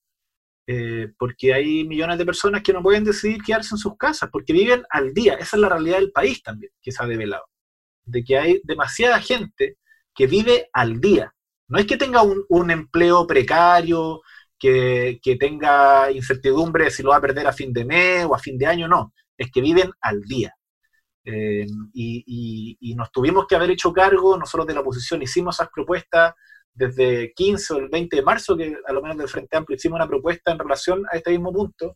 eh, 0.71 1.07
porque 1.17 1.51
hay 1.51 1.83
millones 1.83 2.19
de 2.19 2.27
personas 2.27 2.61
que 2.61 2.73
no 2.73 2.83
pueden 2.83 3.03
decidir 3.03 3.41
quedarse 3.41 3.73
en 3.73 3.79
sus 3.79 3.97
casas, 3.97 4.29
porque 4.31 4.53
viven 4.53 4.83
al 4.91 5.15
día. 5.15 5.33
Esa 5.33 5.57
es 5.57 5.61
la 5.61 5.69
realidad 5.69 5.97
del 5.97 6.11
país 6.11 6.43
también, 6.43 6.71
que 6.79 6.91
se 6.91 7.03
ha 7.03 7.07
develado. 7.07 7.43
De 8.03 8.23
que 8.23 8.37
hay 8.37 8.61
demasiada 8.63 9.19
gente 9.19 9.77
que 10.19 10.27
vive 10.27 10.69
al 10.73 10.99
día. 10.99 11.33
No 11.69 11.79
es 11.79 11.85
que 11.85 11.95
tenga 11.95 12.21
un, 12.23 12.71
empleo 12.71 13.25
precario, 13.25 14.19
que, 14.59 15.17
tenga 15.39 16.11
incertidumbre 16.11 16.91
si 16.91 17.03
lo 17.03 17.11
va 17.11 17.15
a 17.15 17.21
perder 17.21 17.47
a 17.47 17.53
fin 17.53 17.71
de 17.71 17.85
mes 17.85 18.25
o 18.25 18.35
a 18.35 18.39
fin 18.39 18.57
de 18.57 18.65
año, 18.65 18.89
no. 18.89 19.13
Es 19.37 19.49
que 19.49 19.61
viven 19.61 19.89
al 20.01 20.19
día. 20.23 20.53
Eh, 21.23 21.65
y, 21.93 22.93
nos 22.97 23.09
tuvimos 23.13 23.47
que 23.47 23.55
haber 23.55 23.71
hecho 23.71 23.93
cargo, 23.93 24.37
nosotros 24.37 24.67
de 24.67 24.73
la 24.73 24.81
oposición 24.81 25.21
hicimos 25.21 25.55
esas 25.55 25.69
propuestas 25.73 26.33
desde 26.73 27.31
15 27.33 27.73
o 27.75 27.77
el 27.77 27.87
20 27.87 28.17
de 28.17 28.21
marzo, 28.21 28.57
que 28.57 28.75
a 28.85 28.91
lo 28.91 29.01
menos 29.01 29.17
del 29.17 29.29
Frente 29.29 29.55
Amplio 29.55 29.77
hicimos 29.77 29.99
una 29.99 30.07
propuesta 30.07 30.51
en 30.51 30.59
relación 30.59 31.05
a 31.09 31.15
este 31.15 31.31
mismo 31.31 31.53
punto, 31.53 31.95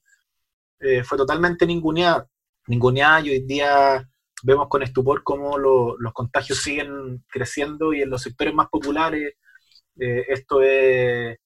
eh, 0.79 1.03
fue 1.03 1.17
totalmente 1.17 1.65
ninguneada. 1.65 2.25
Ninguneada 2.67 3.19
y 3.19 3.31
hoy 3.31 3.41
día 3.41 4.09
vemos 4.43 4.67
con 4.67 4.83
estupor 4.83 5.23
cómo 5.23 5.57
los 5.57 6.13
contagios 6.13 6.59
siguen 6.59 7.23
creciendo 7.27 7.93
y 7.93 8.01
en 8.01 8.09
los 8.09 8.21
sectores 8.21 8.53
más 8.53 8.67
populares 8.69 9.33
eh, 9.99 10.25
esto 10.27 10.61
es, 10.61 11.37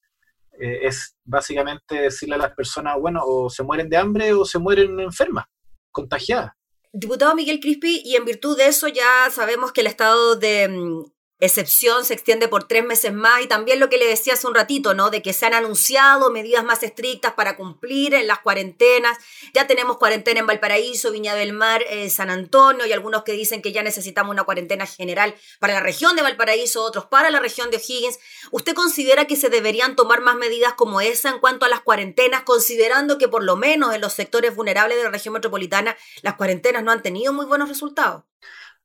eh, 0.59 0.79
es 0.81 1.15
básicamente 1.23 1.95
decirle 1.95 2.35
a 2.35 2.39
las 2.39 2.55
personas, 2.55 2.95
bueno, 2.99 3.21
o 3.23 3.49
se 3.49 3.63
mueren 3.63 3.89
de 3.89 3.97
hambre 3.97 4.33
o 4.33 4.45
se 4.45 4.59
mueren 4.59 4.99
enfermas, 4.99 5.45
contagiadas. 5.91 6.53
Diputado 6.91 7.35
Miguel 7.35 7.59
Crispi, 7.59 8.01
y 8.03 8.15
en 8.15 8.25
virtud 8.25 8.57
de 8.57 8.67
eso 8.67 8.87
ya 8.87 9.29
sabemos 9.29 9.71
que 9.71 9.81
el 9.81 9.87
estado 9.87 10.35
de 10.35 10.67
mm, 10.69 11.03
excepción 11.39 12.03
se 12.03 12.13
extiende 12.13 12.47
por 12.47 12.63
tres 12.63 12.83
meses 12.83 13.13
más 13.13 13.41
y 13.43 13.47
también 13.47 13.79
lo 13.79 13.89
que 13.89 13.97
le 13.97 14.07
decía 14.07 14.33
hace 14.33 14.47
un 14.47 14.55
ratito, 14.55 14.93
¿no? 14.93 15.09
De 15.09 15.21
que 15.21 15.33
se 15.33 15.45
han 15.45 15.53
anunciado 15.53 16.31
medidas 16.31 16.63
más 16.63 16.81
estrictas 16.81 17.33
para 17.33 17.55
cumplir 17.55 18.13
en 18.15 18.25
las 18.25 18.39
cuarentenas. 18.39 19.17
Ya 19.53 19.67
tenemos 19.67 19.97
cuarentena 19.97 20.39
en 20.39 20.47
Valparaíso, 20.47 21.11
Viña 21.11 21.35
del 21.35 21.53
Mar, 21.53 21.83
eh, 21.89 22.09
San 22.09 22.29
Antonio 22.29 22.85
y 22.85 22.91
algunos 22.91 23.23
que 23.23 23.33
dicen 23.33 23.61
que 23.61 23.71
ya 23.71 23.83
necesitamos 23.83 24.31
una 24.31 24.43
cuarentena 24.43 24.87
general 24.87 25.35
para 25.59 25.73
la 25.73 25.81
región 25.81 26.15
de 26.15 26.23
Valparaíso, 26.23 26.83
otros 26.83 27.05
para 27.05 27.29
la 27.29 27.39
región 27.39 27.69
de 27.69 27.77
O'Higgins. 27.77 28.19
¿Usted 28.51 28.73
considera 28.73 29.25
que 29.25 29.35
se 29.35 29.49
deberían 29.49 29.95
tomar 29.95 30.21
más 30.21 30.35
medidas 30.35 30.73
como 30.73 31.01
esa 31.01 31.29
en 31.29 31.39
cuanto 31.39 31.65
a 31.65 31.69
las 31.69 31.81
cuarentenas, 31.81 32.43
considerando 32.43 33.17
que 33.17 33.27
por 33.27 33.43
lo 33.43 33.55
menos 33.55 33.93
en 33.93 34.01
los 34.01 34.13
sectores 34.13 34.55
vulnerables 34.55 34.97
de 34.97 35.03
la 35.03 35.11
región 35.11 35.33
metropolitana 35.33 35.95
las 36.23 36.35
cuarentenas 36.35 36.83
no 36.83 36.91
han 36.91 37.03
tenido 37.03 37.31
muy 37.31 37.45
buenos 37.45 37.69
resultados? 37.69 38.23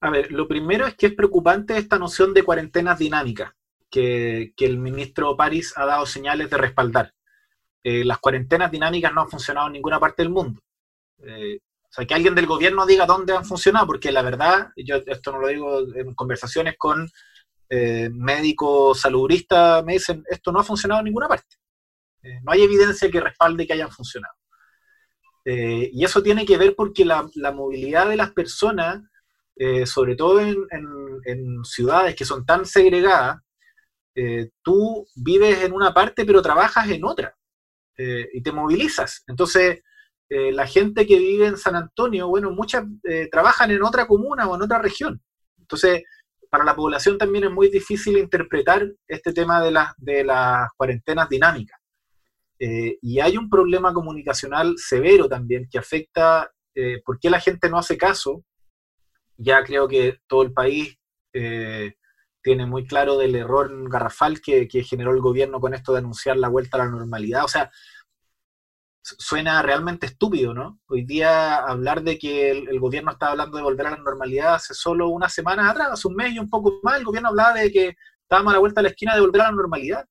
A 0.02 0.10
ver, 0.10 0.32
lo 0.32 0.48
primero 0.48 0.84
es 0.84 0.96
que 0.96 1.06
es 1.06 1.14
preocupante 1.14 1.78
esta 1.78 1.96
noción 1.96 2.34
de 2.34 2.42
cuarentenas 2.42 2.98
dinámicas, 2.98 3.52
que, 3.88 4.52
el 4.58 4.78
ministro 4.78 5.36
París 5.36 5.72
ha 5.76 5.86
dado 5.86 6.06
señales 6.06 6.50
de 6.50 6.56
respaldar. 6.56 7.14
Eh, 7.84 8.04
las 8.04 8.18
cuarentenas 8.18 8.72
dinámicas 8.72 9.14
no 9.14 9.20
han 9.20 9.30
funcionado 9.30 9.68
en 9.68 9.74
ninguna 9.74 10.00
parte 10.00 10.22
del 10.22 10.32
mundo. 10.32 10.60
Eh, 11.18 11.60
o 11.84 11.92
sea, 11.92 12.04
que 12.04 12.14
alguien 12.14 12.34
del 12.34 12.46
gobierno 12.46 12.84
diga 12.84 13.06
dónde 13.06 13.32
han 13.32 13.44
funcionado, 13.44 13.86
porque 13.86 14.10
la 14.10 14.22
verdad, 14.22 14.70
yo 14.74 14.96
esto 15.06 15.30
no 15.30 15.38
lo 15.38 15.46
digo 15.46 15.78
en 15.94 16.14
conversaciones 16.14 16.74
con 16.76 17.08
eh, 17.70 18.10
médicos 18.12 19.00
saludistas, 19.00 19.84
me 19.84 19.92
dicen, 19.92 20.24
esto 20.28 20.50
no 20.50 20.58
ha 20.58 20.64
funcionado 20.64 20.98
en 20.98 21.04
ninguna 21.04 21.28
parte. 21.28 21.56
no 22.42 22.50
hay 22.50 22.62
evidencia 22.62 23.08
que 23.08 23.20
respalde 23.20 23.68
que 23.68 23.74
hayan 23.74 23.90
funcionado. 23.90 24.34
y 25.44 26.04
eso 26.04 26.22
tiene 26.24 26.44
que 26.44 26.56
ver 26.58 26.74
porque 26.74 27.04
la, 27.04 27.28
la 27.36 27.52
movilidad 27.52 28.08
de 28.08 28.16
las 28.16 28.32
personas 28.32 29.02
eh, 29.56 29.84
sobre 29.86 30.16
todo 30.16 30.40
en, 30.40 31.64
ciudades 31.64 32.16
que 32.16 32.24
son 32.24 32.44
tan 32.44 32.64
segregadas, 32.64 33.38
eh, 34.14 34.50
tú 34.62 35.06
vives 35.14 35.62
en 35.62 35.72
una 35.72 35.94
parte 35.94 36.24
pero 36.24 36.42
trabajas 36.42 36.88
en 36.90 37.04
otra 37.04 37.34
eh, 37.96 38.28
y 38.32 38.42
te 38.42 38.52
movilizas. 38.52 39.22
Entonces, 39.26 39.80
la 40.34 40.66
gente 40.66 41.06
que 41.06 41.18
vive 41.18 41.46
en 41.46 41.58
San 41.58 41.76
Antonio, 41.76 42.26
bueno, 42.26 42.50
muchas 42.52 42.86
trabajan 43.30 43.70
en 43.70 43.82
otra 43.82 44.06
comuna 44.06 44.48
o 44.48 44.56
en 44.56 44.62
otra 44.62 44.78
región. 44.78 45.20
Entonces, 45.58 46.04
para 46.48 46.64
la 46.64 46.74
población 46.74 47.18
también 47.18 47.44
es 47.44 47.50
muy 47.50 47.68
difícil 47.68 48.16
interpretar 48.16 48.90
este 49.06 49.34
tema 49.34 49.62
de, 49.62 49.78
de 49.98 50.24
las 50.24 50.68
cuarentenas 50.74 51.28
dinámicas. 51.28 51.78
y 52.58 53.20
hay 53.20 53.36
un 53.36 53.50
problema 53.50 53.92
comunicacional 53.92 54.74
severo 54.78 55.28
también 55.28 55.68
que 55.70 55.78
afecta 55.78 56.50
por 57.04 57.20
qué 57.20 57.28
la 57.28 57.38
gente 57.38 57.68
no 57.68 57.76
hace 57.76 57.98
caso 57.98 58.42
ya 59.36 59.62
creo 59.64 59.88
que 59.88 60.20
todo 60.26 60.42
el 60.42 60.52
país 60.52 60.96
eh, 61.32 61.94
tiene 62.42 62.66
muy 62.66 62.86
claro 62.86 63.16
del 63.18 63.34
error 63.36 63.70
garrafal 63.88 64.40
que, 64.40 64.68
generó 64.84 65.12
el 65.12 65.20
gobierno 65.20 65.60
con 65.60 65.74
esto 65.74 65.92
de 65.92 65.98
anunciar 65.98 66.36
la 66.36 66.48
vuelta 66.48 66.76
a 66.76 66.84
la 66.84 66.90
normalidad. 66.90 67.44
O 67.44 67.48
sea, 67.48 67.70
suena 69.02 69.62
realmente 69.62 70.06
estúpido, 70.06 70.54
¿no? 70.54 70.80
Hoy 70.86 71.04
día 71.04 71.56
hablar 71.56 72.02
de 72.02 72.18
que 72.18 72.50
el, 72.50 72.80
gobierno 72.80 73.12
estaba 73.12 73.32
hablando 73.32 73.56
de 73.56 73.62
volver 73.62 73.86
a 73.86 73.90
la 73.90 73.96
normalidad 73.96 74.54
hace 74.54 74.74
solo 74.74 75.08
una 75.08 75.28
semana 75.28 75.70
atrás, 75.70 75.88
hace 75.92 76.08
un 76.08 76.16
mes 76.16 76.32
y 76.34 76.38
un 76.38 76.50
poco 76.50 76.80
más, 76.82 76.98
el 76.98 77.04
gobierno 77.04 77.30
hablaba 77.30 77.54
de 77.54 77.70
que 77.72 77.96
estábamos 78.22 78.52
a 78.52 78.54
la 78.54 78.60
vuelta 78.60 78.80
a 78.80 78.82
la 78.82 78.90
esquina 78.90 79.14
de 79.14 79.20
volver 79.20 79.42
a 79.42 79.44
la 79.46 79.52
normalidad. 79.52 80.04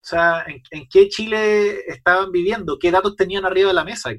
O 0.00 0.06
sea, 0.08 0.44
¿en, 0.46 0.88
qué 0.88 1.08
Chile 1.08 1.80
estaban 1.86 2.32
viviendo? 2.32 2.78
¿Qué 2.78 2.90
datos 2.90 3.16
tenían 3.16 3.44
arriba 3.44 3.68
de 3.68 3.74
la 3.74 3.84
mesa? 3.84 4.10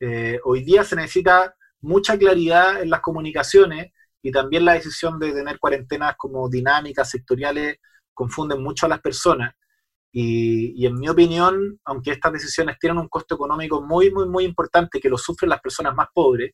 Eh, 0.00 0.38
hoy 0.44 0.62
día 0.62 0.84
se 0.84 0.96
necesita 0.96 1.54
mucha 1.84 2.18
claridad 2.18 2.82
en 2.82 2.90
las 2.90 3.00
comunicaciones 3.00 3.92
y 4.22 4.32
también 4.32 4.64
la 4.64 4.72
decisión 4.72 5.18
de 5.18 5.32
tener 5.32 5.58
cuarentenas 5.58 6.14
como 6.16 6.48
dinámicas, 6.48 7.10
sectoriales, 7.10 7.76
confunden 8.14 8.62
mucho 8.62 8.86
a 8.86 8.88
las 8.88 9.00
personas. 9.00 9.54
Y, 10.10 10.86
en 10.86 10.94
mi 10.94 11.08
opinión, 11.08 11.80
aunque 11.84 12.12
estas 12.12 12.32
decisiones 12.32 12.78
tienen 12.78 12.98
un 12.98 13.08
costo 13.08 13.34
económico 13.34 13.82
muy, 13.82 14.10
muy, 14.12 14.26
muy 14.26 14.44
importante 14.44 15.00
que 15.00 15.08
lo 15.08 15.18
sufren 15.18 15.50
las 15.50 15.60
personas 15.60 15.94
más 15.94 16.06
pobres, 16.14 16.52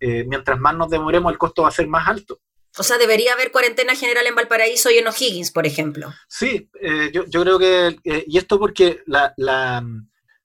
eh, 0.00 0.24
mientras 0.26 0.58
más 0.58 0.76
nos 0.76 0.90
demoremos, 0.90 1.32
el 1.32 1.38
costo 1.38 1.62
va 1.62 1.68
a 1.68 1.72
ser 1.72 1.86
más 1.86 2.06
alto. 2.08 2.40
O 2.76 2.82
sea, 2.82 2.98
debería 2.98 3.32
haber 3.32 3.52
cuarentena 3.52 3.94
general 3.94 4.26
en 4.26 4.34
Valparaíso 4.34 4.90
y 4.90 4.98
en 4.98 5.06
O'Higgins, 5.06 5.52
por 5.52 5.64
ejemplo. 5.64 6.12
Sí, 6.28 6.68
eh, 6.80 7.10
yo, 7.12 7.24
yo, 7.26 7.42
creo 7.42 7.58
que, 7.58 7.96
eh, 8.02 8.24
y 8.26 8.36
esto 8.36 8.58
porque 8.58 9.02
la, 9.06 9.32
la, 9.36 9.86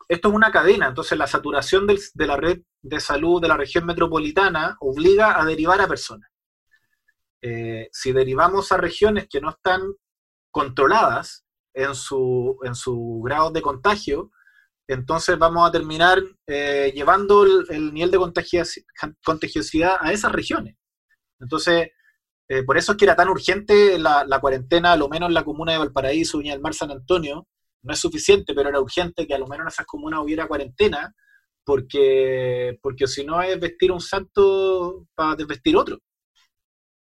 esto 0.10 0.30
es 0.30 0.34
una 0.34 0.52
cadena, 0.52 0.88
entonces 0.88 1.18
la 1.18 1.28
saturación 1.28 1.88
de 1.88 2.28
la 2.28 2.36
red 2.36 2.62
de 2.82 3.00
salud 3.00 3.42
de 3.42 3.48
la 3.48 3.58
región 3.58 3.86
metropolitana 3.86 4.76
obliga 4.82 5.40
a 5.40 5.46
derivar 5.46 5.80
a 5.80 5.88
personas. 5.88 6.30
Eh, 7.42 7.88
si 7.94 8.12
derivamos 8.12 8.72
a 8.72 8.78
regiones 8.78 9.28
que 9.30 9.40
no 9.40 9.52
están 9.52 9.82
controladas 10.52 11.46
en 11.74 11.96
su, 11.96 12.58
en 12.64 12.76
su 12.76 13.22
grado 13.24 13.52
de 13.52 13.62
contagio, 13.62 14.32
entonces 14.88 15.38
vamos 15.38 15.70
a 15.70 15.72
terminar 15.72 16.20
llevando 16.48 17.44
el, 17.70 17.94
nivel 17.94 18.10
de 18.10 18.18
contagiosidad 19.24 19.98
a 20.02 20.12
esas 20.12 20.32
regiones. 20.32 20.76
Entonces, 21.40 21.92
eh, 22.48 22.64
por 22.64 22.78
eso 22.78 22.94
es 22.94 22.98
que 22.98 23.06
era 23.06 23.16
tan 23.16 23.30
urgente 23.30 24.00
la, 24.00 24.26
cuarentena, 24.42 24.94
a 24.94 24.98
lo 24.98 25.08
menos 25.08 25.28
en 25.28 25.36
la 25.36 25.46
comuna 25.46 25.74
de 25.74 25.78
Valparaíso, 25.78 26.40
Viña 26.40 26.54
del 26.54 26.62
Mar, 26.62 26.74
San 26.74 26.90
Antonio. 26.90 27.48
No 27.82 27.94
es 27.94 28.00
suficiente, 28.00 28.54
pero 28.54 28.70
era 28.70 28.82
urgente 28.82 29.26
que 29.26 29.34
a 29.34 29.38
lo 29.38 29.48
menos 29.48 29.66
en 29.66 29.70
esas 29.70 29.86
comunas 29.86 30.22
hubiera 30.24 30.48
cuarentena, 30.48 31.14
porque, 31.64 32.78
porque 32.82 33.08
si 33.08 33.24
no 33.24 33.42
es 33.42 33.60
vestir 33.60 33.92
un 33.92 34.02
santo 34.02 35.06
para 35.16 35.36
desvestir 35.36 35.78
otro. 35.78 36.00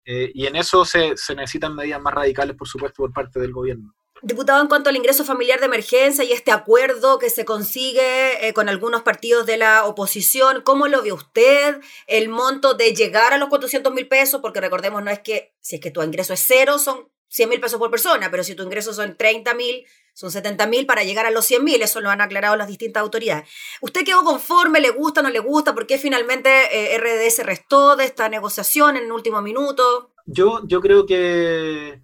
Eh, 0.05 0.32
y 0.34 0.46
en 0.46 0.55
eso 0.55 0.86
se, 0.86 1.17
se 1.17 1.36
necesitan 1.36 1.75
medidas 1.75 2.01
más 2.01 2.13
radicales, 2.13 2.55
por 2.55 2.67
supuesto, 2.67 2.98
por 2.98 3.13
parte 3.13 3.39
del 3.39 3.53
gobierno. 3.53 3.96
Diputado, 4.22 4.62
en 4.62 4.67
cuanto 4.67 4.89
al 4.89 4.96
ingreso 4.96 5.25
familiar 5.25 5.60
de 5.60 5.65
emergencia 5.65 6.24
y 6.24 6.32
este 6.32 6.51
acuerdo 6.51 7.20
que 7.20 7.29
se 7.29 7.44
consigue 7.44 8.48
eh, 8.48 8.53
con 8.53 8.70
algunos 8.70 9.01
partidos 9.01 9.46
de 9.46 9.58
la 9.58 9.86
oposición, 9.86 10.62
¿cómo 10.63 10.88
lo 10.88 11.03
ve 11.03 11.12
usted? 11.12 11.82
El 12.08 12.29
monto 12.29 12.75
de 12.75 12.94
llegar 12.94 13.34
a 13.34 13.38
los 13.38 13.50
400 13.50 13.94
mil 13.94 14.08
pesos, 14.08 14.41
porque 14.41 14.62
recordemos, 14.62 15.03
no 15.03 15.12
es 15.12 15.20
que 15.20 15.53
si 15.60 15.75
es 15.75 15.82
que 15.82 15.91
tu 15.91 16.01
ingreso 16.01 16.34
es 16.34 16.44
cero, 16.46 16.79
son 16.79 17.10
100 17.27 17.50
mil 17.50 17.60
pesos 17.60 17.77
por 17.77 17.91
persona, 17.91 18.32
pero 18.32 18.44
si 18.44 18.55
tu 18.55 18.63
ingreso 18.63 18.94
son 18.94 19.17
30 19.17 19.53
mil, 19.53 19.86
son 20.16 20.32
70 20.32 20.66
mil 20.66 20.88
para 20.88 21.04
llegar 21.04 21.28
a 21.28 21.32
los 21.32 21.46
100 21.46 21.64
mil, 21.64 21.82
eso 21.84 22.02
lo 22.02 22.10
han 22.10 22.22
aclarado 22.22 22.56
las 22.56 22.68
distintas 22.68 23.02
autoridades. 23.02 23.48
¿Usted 23.82 24.04
quedó 24.04 24.24
conforme? 24.24 24.80
¿Le 24.80 24.90
gusta? 24.90 25.22
¿No 25.22 25.30
le 25.30 25.40
gusta? 25.40 25.76
¿Por 25.76 25.86
qué 25.86 26.00
finalmente 26.00 26.50
eh, 26.72 26.98
RD 26.98 27.30
se 27.30 27.44
restó 27.44 27.96
de 27.96 28.06
esta 28.06 28.28
negociación 28.30 28.98
en 28.98 29.04
el 29.04 29.12
último 29.12 29.44
minuto? 29.44 30.14
Yo, 30.26 30.62
yo 30.66 30.82
creo 30.82 31.06
que 31.06 32.02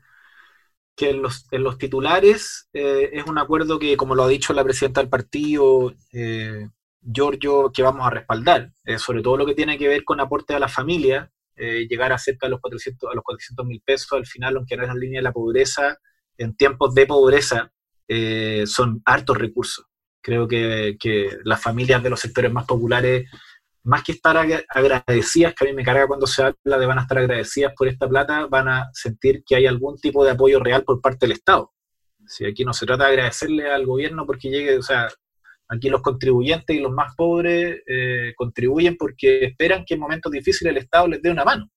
que 0.95 1.09
en 1.09 1.21
los, 1.23 1.47
en 1.49 1.63
los 1.63 1.79
titulares 1.79 2.69
eh, 2.73 3.09
es 3.13 3.25
un 3.25 3.39
acuerdo 3.39 3.79
que, 3.79 3.97
como 3.97 4.13
lo 4.13 4.23
ha 4.23 4.27
dicho 4.27 4.53
la 4.53 4.63
presidenta 4.63 5.01
del 5.01 5.09
partido, 5.09 5.95
eh, 6.13 6.69
Giorgio, 7.01 7.71
que 7.71 7.81
vamos 7.81 8.05
a 8.05 8.11
respaldar, 8.11 8.71
eh, 8.85 8.99
sobre 8.99 9.23
todo 9.23 9.37
lo 9.37 9.47
que 9.47 9.55
tiene 9.55 9.79
que 9.79 9.87
ver 9.87 10.03
con 10.03 10.19
aporte 10.19 10.53
a 10.53 10.59
la 10.59 10.67
familia, 10.67 11.31
llegar 11.89 12.11
a 12.11 12.17
cerca 12.17 12.47
de 12.47 12.51
los 12.51 12.59
400 12.59 13.11
a 13.11 13.13
los 13.13 13.23
400 13.23 13.65
mil 13.67 13.81
pesos 13.85 14.11
al 14.13 14.25
final, 14.25 14.57
aunque 14.57 14.75
no 14.75 14.81
es 14.81 14.89
la 14.89 14.95
línea 14.95 15.19
de 15.19 15.23
la 15.23 15.31
pobreza, 15.31 15.99
en 16.37 16.55
tiempos 16.55 16.95
de 16.95 17.05
pobreza 17.05 17.71
son 18.65 19.01
hartos 19.05 19.37
recursos. 19.37 19.85
Creo 20.21 20.47
que, 20.47 20.97
que 20.99 21.37
las 21.43 21.61
familias 21.61 22.03
de 22.03 22.09
los 22.09 22.19
sectores 22.19 22.51
más 22.51 22.65
populares 22.65 23.27
más 23.83 24.03
que 24.03 24.11
estar 24.11 24.37
agradecidas, 24.37 25.53
que 25.55 25.65
a 25.65 25.67
mí 25.67 25.73
me 25.73 25.83
carga 25.83 26.07
cuando 26.07 26.27
se 26.27 26.43
habla 26.43 26.77
de 26.77 26.85
van 26.85 26.99
a 26.99 27.01
estar 27.01 27.17
agradecidas 27.17 27.73
por 27.75 27.87
esta 27.87 28.07
plata, 28.07 28.45
van 28.47 28.67
a 28.67 28.89
sentir 28.93 29.43
que 29.43 29.55
hay 29.55 29.65
algún 29.65 29.97
tipo 29.97 30.23
de 30.23 30.31
apoyo 30.31 30.59
real 30.59 30.83
por 30.83 31.01
parte 31.01 31.25
del 31.25 31.33
Estado. 31.33 31.71
Si 32.27 32.45
aquí 32.45 32.63
no 32.63 32.73
se 32.73 32.85
trata 32.85 33.05
de 33.05 33.11
agradecerle 33.11 33.71
al 33.71 33.85
gobierno 33.85 34.25
porque 34.25 34.49
llegue, 34.49 34.77
o 34.77 34.83
sea, 34.83 35.07
aquí 35.67 35.89
los 35.89 36.01
contribuyentes 36.01 36.75
y 36.75 36.79
los 36.79 36.91
más 36.91 37.15
pobres 37.15 37.81
eh, 37.87 38.33
contribuyen 38.35 38.97
porque 38.97 39.45
esperan 39.45 39.83
que 39.85 39.95
en 39.95 39.99
momentos 39.99 40.31
difíciles 40.31 40.71
el 40.71 40.77
Estado 40.77 41.07
les 41.07 41.21
dé 41.21 41.31
una 41.31 41.43
mano, 41.43 41.69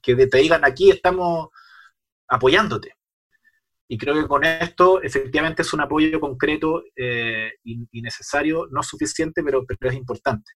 que 0.00 0.14
te 0.14 0.38
digan 0.38 0.64
aquí 0.64 0.90
estamos 0.90 1.48
apoyándote. 2.28 2.94
Y 3.88 3.98
creo 3.98 4.14
que 4.14 4.26
con 4.26 4.44
esto 4.44 5.02
efectivamente 5.02 5.62
es 5.62 5.72
un 5.72 5.80
apoyo 5.80 6.18
concreto 6.18 6.82
eh, 6.96 7.52
y, 7.64 8.00
necesario, 8.00 8.66
no 8.70 8.82
suficiente, 8.82 9.42
pero, 9.42 9.64
pero 9.66 9.90
es 9.90 9.96
importante. 9.96 10.52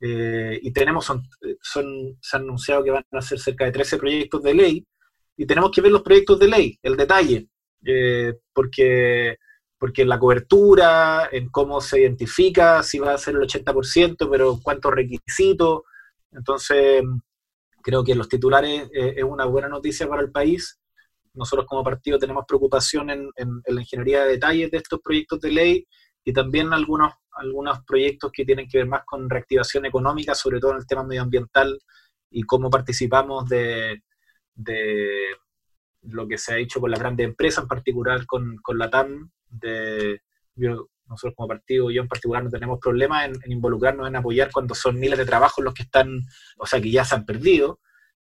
Eh, 0.00 0.58
y 0.62 0.72
tenemos, 0.72 1.04
son, 1.04 1.22
son, 1.60 2.18
se 2.20 2.36
ha 2.36 2.40
anunciado 2.40 2.82
que 2.82 2.90
van 2.90 3.04
a 3.12 3.22
ser 3.22 3.38
cerca 3.38 3.66
de 3.66 3.72
13 3.72 3.98
proyectos 3.98 4.42
de 4.42 4.54
ley, 4.54 4.86
y 5.40 5.46
tenemos 5.46 5.70
que 5.70 5.80
ver 5.80 5.90
los 5.90 6.02
proyectos 6.02 6.38
de 6.38 6.48
ley, 6.48 6.78
el 6.82 6.98
detalle, 6.98 7.48
eh, 7.86 8.34
porque, 8.52 9.38
porque 9.78 10.04
la 10.04 10.18
cobertura, 10.18 11.30
en 11.32 11.48
cómo 11.48 11.80
se 11.80 12.00
identifica, 12.00 12.82
si 12.82 12.98
va 12.98 13.14
a 13.14 13.18
ser 13.18 13.36
el 13.36 13.40
80%, 13.40 14.28
pero 14.30 14.60
cuántos 14.62 14.92
requisitos, 14.92 15.80
entonces 16.30 17.02
creo 17.82 18.04
que 18.04 18.14
los 18.14 18.28
titulares 18.28 18.90
eh, 18.92 19.14
es 19.16 19.24
una 19.24 19.46
buena 19.46 19.68
noticia 19.68 20.06
para 20.06 20.20
el 20.20 20.30
país. 20.30 20.78
Nosotros 21.34 21.66
como 21.66 21.84
partido 21.84 22.18
tenemos 22.18 22.44
preocupación 22.46 23.10
en, 23.10 23.28
en 23.36 23.62
la 23.66 23.80
ingeniería 23.80 24.24
de 24.24 24.32
detalles 24.32 24.70
de 24.70 24.78
estos 24.78 25.00
proyectos 25.00 25.40
de 25.40 25.50
ley 25.50 25.86
y 26.24 26.32
también 26.32 26.72
algunos, 26.72 27.12
algunos 27.32 27.80
proyectos 27.84 28.30
que 28.32 28.44
tienen 28.44 28.68
que 28.68 28.78
ver 28.78 28.86
más 28.86 29.02
con 29.04 29.28
reactivación 29.28 29.86
económica, 29.86 30.34
sobre 30.34 30.60
todo 30.60 30.72
en 30.72 30.78
el 30.78 30.86
tema 30.86 31.04
medioambiental 31.04 31.78
y 32.30 32.42
cómo 32.42 32.70
participamos 32.70 33.48
de, 33.48 34.02
de 34.54 35.36
lo 36.02 36.26
que 36.28 36.38
se 36.38 36.54
ha 36.54 36.58
hecho 36.58 36.80
con 36.80 36.90
las 36.90 37.00
grandes 37.00 37.26
empresas, 37.26 37.62
en 37.64 37.68
particular 37.68 38.26
con, 38.26 38.56
con 38.62 38.78
la 38.78 38.90
TAM. 38.90 39.30
De, 39.48 40.20
nosotros 41.10 41.34
como 41.36 41.48
partido, 41.48 41.90
yo 41.90 42.02
en 42.02 42.08
particular, 42.08 42.44
no 42.44 42.50
tenemos 42.50 42.78
problemas 42.78 43.26
en, 43.26 43.52
involucrarnos, 43.52 44.06
en 44.06 44.16
apoyar 44.16 44.50
cuando 44.52 44.74
son 44.74 44.98
miles 44.98 45.18
de 45.18 45.26
trabajos 45.26 45.64
los 45.64 45.74
que 45.74 45.82
están, 45.82 46.20
o 46.58 46.66
sea, 46.66 46.80
que 46.80 46.90
ya 46.90 47.04
se 47.04 47.16
han 47.16 47.26
perdido, 47.26 47.80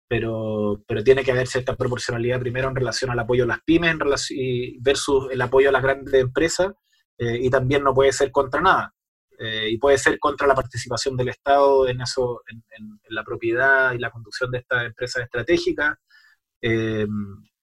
pero, 0.08 0.82
pero 0.86 1.02
tiene 1.02 1.24
que 1.24 1.32
haber 1.32 1.46
cierta 1.46 1.76
proporcionalidad 1.76 2.40
primero 2.40 2.68
en 2.68 2.76
relación 2.76 3.10
al 3.10 3.18
apoyo 3.18 3.44
a 3.44 3.46
las 3.46 3.62
pymes 3.62 3.90
en 3.90 4.00
relación, 4.00 4.38
versus 4.80 5.30
el 5.30 5.40
apoyo 5.40 5.68
a 5.68 5.72
las 5.72 5.82
grandes 5.82 6.14
empresas 6.14 6.72
eh, 7.18 7.38
y 7.40 7.50
también 7.50 7.82
no 7.82 7.94
puede 7.94 8.12
ser 8.12 8.30
contra 8.30 8.60
nada. 8.60 8.94
Eh, 9.38 9.70
y 9.70 9.78
puede 9.78 9.98
ser 9.98 10.18
contra 10.18 10.46
la 10.46 10.54
participación 10.54 11.16
del 11.16 11.28
Estado 11.28 11.88
en 11.88 12.00
eso, 12.00 12.42
en, 12.46 12.62
la 13.08 13.24
propiedad 13.24 13.92
y 13.92 13.98
la 13.98 14.10
conducción 14.10 14.50
de 14.50 14.58
estas 14.58 14.86
empresas 14.86 15.24
estratégicas. 15.24 15.96
Eh, 16.62 17.06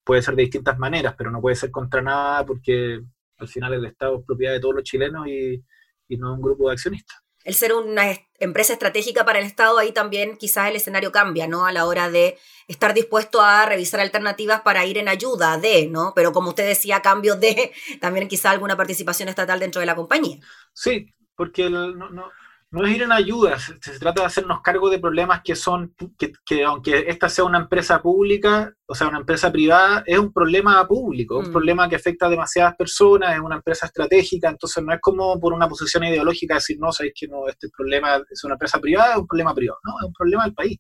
puede 0.03 0.21
ser 0.21 0.35
de 0.35 0.43
distintas 0.43 0.77
maneras, 0.79 1.15
pero 1.17 1.31
no 1.31 1.41
puede 1.41 1.55
ser 1.55 1.71
contra 1.71 2.01
nada 2.01 2.45
porque 2.45 3.01
al 3.37 3.47
final 3.47 3.73
el 3.73 3.85
Estado 3.85 4.19
es 4.19 4.25
propiedad 4.25 4.53
de 4.53 4.59
todos 4.59 4.75
los 4.75 4.83
chilenos 4.83 5.27
y, 5.27 5.63
y 6.09 6.17
no 6.17 6.33
un 6.33 6.41
grupo 6.41 6.67
de 6.67 6.73
accionistas 6.73 7.20
el 7.43 7.55
ser 7.55 7.73
una 7.73 8.03
empresa 8.39 8.73
estratégica 8.73 9.25
para 9.25 9.39
el 9.39 9.45
Estado, 9.45 9.77
ahí 9.77 9.91
también 9.91 10.37
quizás 10.37 10.69
el 10.69 10.75
escenario 10.75 11.11
cambia, 11.11 11.47
¿no? 11.47 11.65
A 11.65 11.71
la 11.71 11.85
hora 11.85 12.09
de 12.09 12.37
estar 12.67 12.93
dispuesto 12.93 13.41
a 13.41 13.65
revisar 13.65 13.99
alternativas 13.99 14.61
para 14.61 14.85
ir 14.85 14.97
en 14.97 15.07
ayuda 15.07 15.57
de, 15.57 15.87
¿no? 15.87 16.13
Pero 16.15 16.31
como 16.31 16.49
usted 16.49 16.67
decía, 16.67 16.97
a 16.97 17.01
cambio 17.01 17.35
de 17.35 17.71
también 18.01 18.27
quizás 18.27 18.51
alguna 18.51 18.77
participación 18.77 19.29
estatal 19.29 19.59
dentro 19.59 19.79
de 19.79 19.85
la 19.85 19.95
compañía. 19.95 20.39
Sí, 20.73 21.13
porque 21.35 21.69
no, 21.69 21.91
no, 21.91 22.31
no 22.71 22.85
es 22.85 22.95
ir 22.95 23.01
en 23.01 23.11
ayuda, 23.11 23.59
se, 23.59 23.99
trata 23.99 24.21
de 24.21 24.27
hacernos 24.27 24.61
cargo 24.61 24.89
de 24.89 24.97
problemas 24.97 25.41
que 25.43 25.55
son, 25.55 25.93
que, 26.17 26.63
aunque 26.63 27.05
esta 27.09 27.27
sea 27.27 27.43
una 27.43 27.57
empresa 27.57 28.01
pública, 28.01 28.73
o 28.85 28.95
sea, 28.95 29.09
una 29.09 29.19
empresa 29.19 29.51
privada, 29.51 30.03
es 30.05 30.17
un 30.17 30.31
problema 30.31 30.87
público, 30.87 31.37
un 31.37 31.49
mm. 31.49 31.51
problema 31.51 31.89
que 31.89 31.97
afecta 31.97 32.27
a 32.27 32.29
demasiadas 32.29 32.75
personas, 32.77 33.35
es 33.35 33.41
una 33.41 33.57
empresa 33.57 33.87
estratégica, 33.87 34.49
entonces 34.49 34.81
no 34.81 34.93
es 34.93 35.01
como 35.01 35.37
por 35.37 35.51
una 35.51 35.67
posición 35.67 36.05
ideológica 36.05 36.55
decir, 36.55 36.77
no, 36.79 36.93
sabéis 36.93 37.13
que 37.19 37.27
no, 37.27 37.45
este 37.49 37.67
problema 37.75 38.21
es 38.29 38.43
una 38.45 38.53
empresa 38.53 38.79
privada, 38.79 39.13
es 39.13 39.19
un 39.19 39.27
problema 39.27 39.53
privado, 39.53 39.79
no, 39.83 39.93
es 39.99 40.05
un 40.05 40.13
problema 40.13 40.45
del 40.45 40.53
país. 40.53 40.77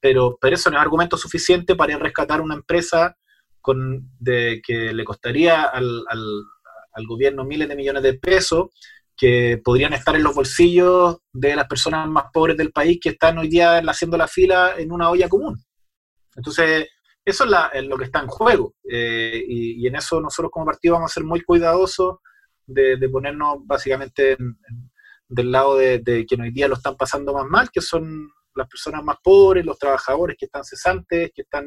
Pero, 0.00 0.36
pero 0.40 0.56
eso 0.56 0.68
no 0.68 0.76
es 0.76 0.82
argumento 0.82 1.16
suficiente 1.16 1.76
para 1.76 1.96
rescatar 1.96 2.40
una 2.40 2.56
empresa 2.56 3.16
con, 3.60 4.10
de, 4.18 4.60
que 4.66 4.92
le 4.92 5.04
costaría 5.04 5.62
al, 5.62 6.04
al, 6.08 6.24
al 6.92 7.06
gobierno 7.06 7.44
miles 7.44 7.68
de 7.68 7.76
millones 7.76 8.02
de 8.02 8.14
pesos 8.14 8.70
que 9.16 9.60
podrían 9.64 9.92
estar 9.92 10.14
en 10.16 10.22
los 10.22 10.34
bolsillos 10.34 11.18
de 11.32 11.54
las 11.54 11.66
personas 11.66 12.08
más 12.08 12.26
pobres 12.32 12.56
del 12.56 12.72
país 12.72 12.98
que 13.00 13.10
están 13.10 13.38
hoy 13.38 13.48
día 13.48 13.78
haciendo 13.78 14.16
la 14.16 14.26
fila 14.26 14.74
en 14.76 14.92
una 14.92 15.10
olla 15.10 15.28
común. 15.28 15.62
Entonces, 16.34 16.88
eso 17.24 17.44
es, 17.72 17.84
lo 17.84 17.96
que 17.96 18.04
está 18.04 18.20
en 18.20 18.26
juego. 18.26 18.74
Eh, 18.90 19.42
y, 19.46 19.86
en 19.86 19.96
eso 19.96 20.20
nosotros 20.20 20.50
como 20.50 20.66
partido 20.66 20.94
vamos 20.94 21.10
a 21.10 21.14
ser 21.14 21.24
muy 21.24 21.40
cuidadosos 21.42 22.16
de, 22.66 23.08
ponernos 23.08 23.58
básicamente 23.64 24.36
del 25.28 25.52
lado 25.52 25.76
de, 25.76 26.00
de 26.00 26.26
quien 26.26 26.42
hoy 26.42 26.50
día 26.50 26.68
lo 26.68 26.74
están 26.74 26.96
pasando 26.96 27.32
más 27.32 27.46
mal, 27.46 27.70
que 27.72 27.80
son 27.80 28.30
las 28.54 28.68
personas 28.68 29.02
más 29.04 29.16
pobres, 29.22 29.64
los 29.64 29.78
trabajadores 29.78 30.36
que 30.38 30.46
están 30.46 30.64
cesantes, 30.64 31.30
que 31.34 31.42
están 31.42 31.66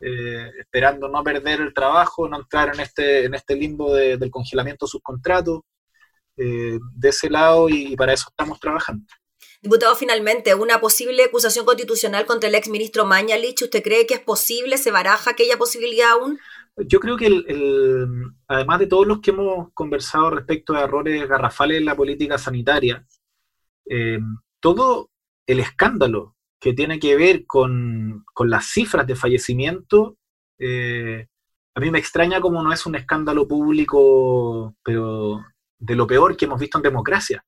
eh, 0.00 0.50
esperando 0.58 1.08
no 1.08 1.22
perder 1.22 1.60
el 1.60 1.72
trabajo, 1.72 2.28
no 2.28 2.38
entrar 2.38 2.74
en 2.74 2.80
este, 2.80 3.24
en 3.24 3.34
este 3.34 3.56
limbo 3.56 3.94
del 3.94 4.30
congelamiento 4.30 4.86
de 4.86 4.90
sus 4.90 5.02
contratos, 5.02 5.60
eh, 6.36 6.78
de 6.94 7.08
ese 7.08 7.30
lado 7.30 7.68
y, 7.68 7.96
para 7.96 8.12
eso 8.12 8.26
estamos 8.28 8.58
trabajando. 8.60 9.04
Diputado, 9.62 9.94
finalmente, 9.96 10.54
una 10.54 10.80
posible 10.80 11.24
acusación 11.24 11.64
constitucional 11.64 12.26
contra 12.26 12.48
el 12.48 12.54
exministro 12.54 13.06
Mañalich, 13.06 13.62
¿usted 13.62 13.82
cree 13.82 14.06
que 14.06 14.14
es 14.14 14.20
posible? 14.20 14.76
¿Se 14.76 14.90
baraja 14.90 15.30
aquella 15.30 15.56
posibilidad 15.56 16.10
aún? 16.10 16.38
Yo 16.76 17.00
creo 17.00 17.16
que, 17.16 17.26
el, 17.26 18.32
además 18.48 18.80
de 18.80 18.86
todos 18.86 19.06
los 19.06 19.20
que 19.20 19.30
hemos 19.30 19.72
conversado 19.72 20.30
respecto 20.30 20.74
a 20.74 20.82
errores 20.82 21.26
garrafales 21.28 21.78
en 21.78 21.84
la 21.84 21.96
política 21.96 22.36
sanitaria, 22.36 23.06
eh, 23.88 24.18
todo 24.60 25.10
el 25.46 25.60
escándalo 25.60 26.36
que 26.60 26.72
tiene 26.72 26.98
que 26.98 27.16
ver 27.16 27.46
con, 27.46 28.24
las 28.40 28.66
cifras 28.66 29.06
de 29.06 29.14
fallecimiento, 29.14 30.16
eh, 30.58 31.28
a 31.74 31.80
mí 31.80 31.90
me 31.90 31.98
extraña 31.98 32.40
como 32.40 32.62
no 32.62 32.72
es 32.72 32.86
un 32.86 32.94
escándalo 32.94 33.46
público, 33.46 34.74
pero 34.82 35.44
de 35.78 35.94
lo 35.96 36.06
peor 36.06 36.36
que 36.36 36.44
hemos 36.44 36.60
visto 36.60 36.78
en 36.78 36.82
democracia. 36.82 37.44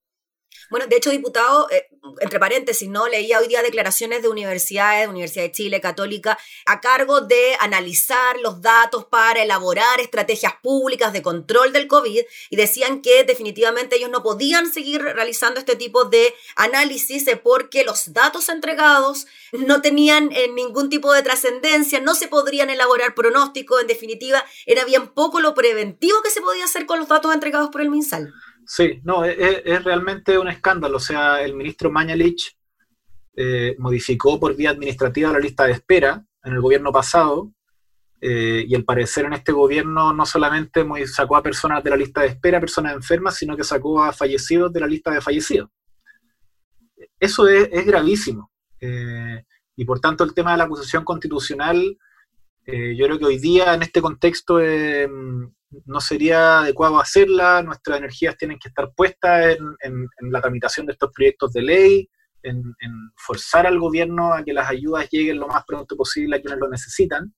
Bueno, 0.70 0.86
de 0.86 0.96
hecho, 0.96 1.10
diputado, 1.10 1.70
eh, 1.70 1.86
entre 2.20 2.38
paréntesis, 2.38 2.88
¿no? 2.88 3.08
Leía 3.08 3.40
hoy 3.40 3.48
día 3.48 3.62
declaraciones 3.62 4.22
de 4.22 4.28
universidades, 4.28 5.08
Universidad 5.08 5.44
de 5.44 5.52
Chile, 5.52 5.80
Católica, 5.80 6.38
a 6.64 6.80
cargo 6.80 7.20
de 7.20 7.56
analizar 7.60 8.38
los 8.40 8.62
datos 8.62 9.04
para 9.06 9.42
elaborar 9.42 10.00
estrategias 10.00 10.54
públicas 10.62 11.12
de 11.12 11.22
control 11.22 11.72
del 11.72 11.86
COVID 11.86 12.22
y 12.50 12.56
decían 12.56 13.02
que 13.02 13.24
definitivamente 13.24 13.96
ellos 13.96 14.10
no 14.10 14.22
podían 14.22 14.72
seguir 14.72 15.02
realizando 15.02 15.60
este 15.60 15.76
tipo 15.76 16.04
de 16.04 16.34
análisis 16.56 17.26
porque 17.42 17.84
los 17.84 18.12
datos 18.12 18.48
entregados 18.48 19.26
no 19.52 19.80
tenían 19.80 20.30
eh, 20.32 20.48
ningún 20.48 20.88
tipo 20.88 21.12
de 21.12 21.22
trascendencia, 21.22 22.00
no 22.00 22.14
se 22.14 22.28
podrían 22.28 22.70
elaborar 22.70 23.14
pronósticos, 23.14 23.80
en 23.80 23.86
definitiva, 23.86 24.44
era 24.66 24.84
bien 24.84 25.08
poco 25.08 25.40
lo 25.40 25.54
preventivo 25.54 26.22
que 26.22 26.30
se 26.30 26.40
podía 26.40 26.64
hacer 26.64 26.86
con 26.86 26.98
los 26.98 27.08
datos 27.08 27.32
entregados 27.32 27.70
por 27.70 27.80
el 27.80 27.90
MinSal. 27.90 28.32
Sí, 28.66 29.00
no, 29.04 29.24
es, 29.24 29.84
realmente 29.84 30.36
un 30.38 30.48
escándalo. 30.48 30.96
O 30.96 31.00
sea, 31.00 31.40
el 31.40 31.54
ministro 31.54 31.90
Mañalich 31.90 32.56
eh, 33.36 33.76
modificó 33.78 34.40
por 34.40 34.56
vía 34.56 34.70
administrativa 34.70 35.32
la 35.32 35.38
lista 35.38 35.64
de 35.64 35.72
espera 35.72 36.24
en 36.42 36.52
el 36.52 36.60
gobierno 36.60 36.90
pasado 36.90 37.52
eh, 38.20 38.64
y 38.66 38.74
al 38.74 38.84
parecer 38.84 39.26
en 39.26 39.34
este 39.34 39.52
gobierno 39.52 40.12
no 40.12 40.26
solamente 40.26 40.84
sacó 41.06 41.36
a 41.36 41.42
personas 41.42 41.84
de 41.84 41.90
la 41.90 41.96
lista 41.96 42.22
de 42.22 42.28
espera, 42.28 42.58
personas 42.58 42.94
enfermas, 42.94 43.36
sino 43.36 43.56
que 43.56 43.62
sacó 43.62 44.02
a 44.02 44.12
fallecidos 44.12 44.72
de 44.72 44.80
la 44.80 44.88
lista 44.88 45.12
de 45.12 45.20
fallecidos. 45.20 45.70
Eso 47.20 47.46
es, 47.46 47.86
gravísimo. 47.86 48.50
Eh, 48.80 49.44
y 49.76 49.84
por 49.84 50.00
tanto 50.00 50.24
el 50.24 50.34
tema 50.34 50.52
de 50.52 50.58
la 50.58 50.64
acusación 50.64 51.04
constitucional, 51.04 51.96
yo 52.66 53.06
creo 53.06 53.16
que 53.16 53.24
hoy 53.24 53.38
día 53.38 53.74
en 53.74 53.82
este 53.82 54.02
contexto 54.02 54.58
no 55.84 56.00
sería 56.00 56.60
adecuado 56.60 57.00
hacerla, 57.00 57.62
nuestras 57.62 57.98
energías 57.98 58.36
tienen 58.36 58.58
que 58.58 58.68
estar 58.68 58.92
puestas 58.94 59.56
en, 59.80 60.08
la 60.30 60.40
tramitación 60.40 60.86
de 60.86 60.92
estos 60.92 61.10
proyectos 61.12 61.52
de 61.52 61.62
ley, 61.62 62.10
en, 62.42 62.74
forzar 63.16 63.66
al 63.66 63.78
gobierno 63.78 64.32
a 64.32 64.44
que 64.44 64.52
las 64.52 64.70
ayudas 64.70 65.08
lleguen 65.10 65.38
lo 65.38 65.48
más 65.48 65.64
pronto 65.66 65.96
posible 65.96 66.36
a 66.36 66.40
quienes 66.40 66.58
lo 66.58 66.68
necesitan, 66.68 67.34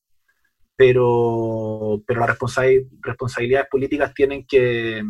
pero, 0.77 2.03
pero 2.07 2.21
las 2.21 2.29
responsabilidades 2.29 3.69
políticas 3.71 4.15
tienen 4.15 4.47
que, 4.47 5.03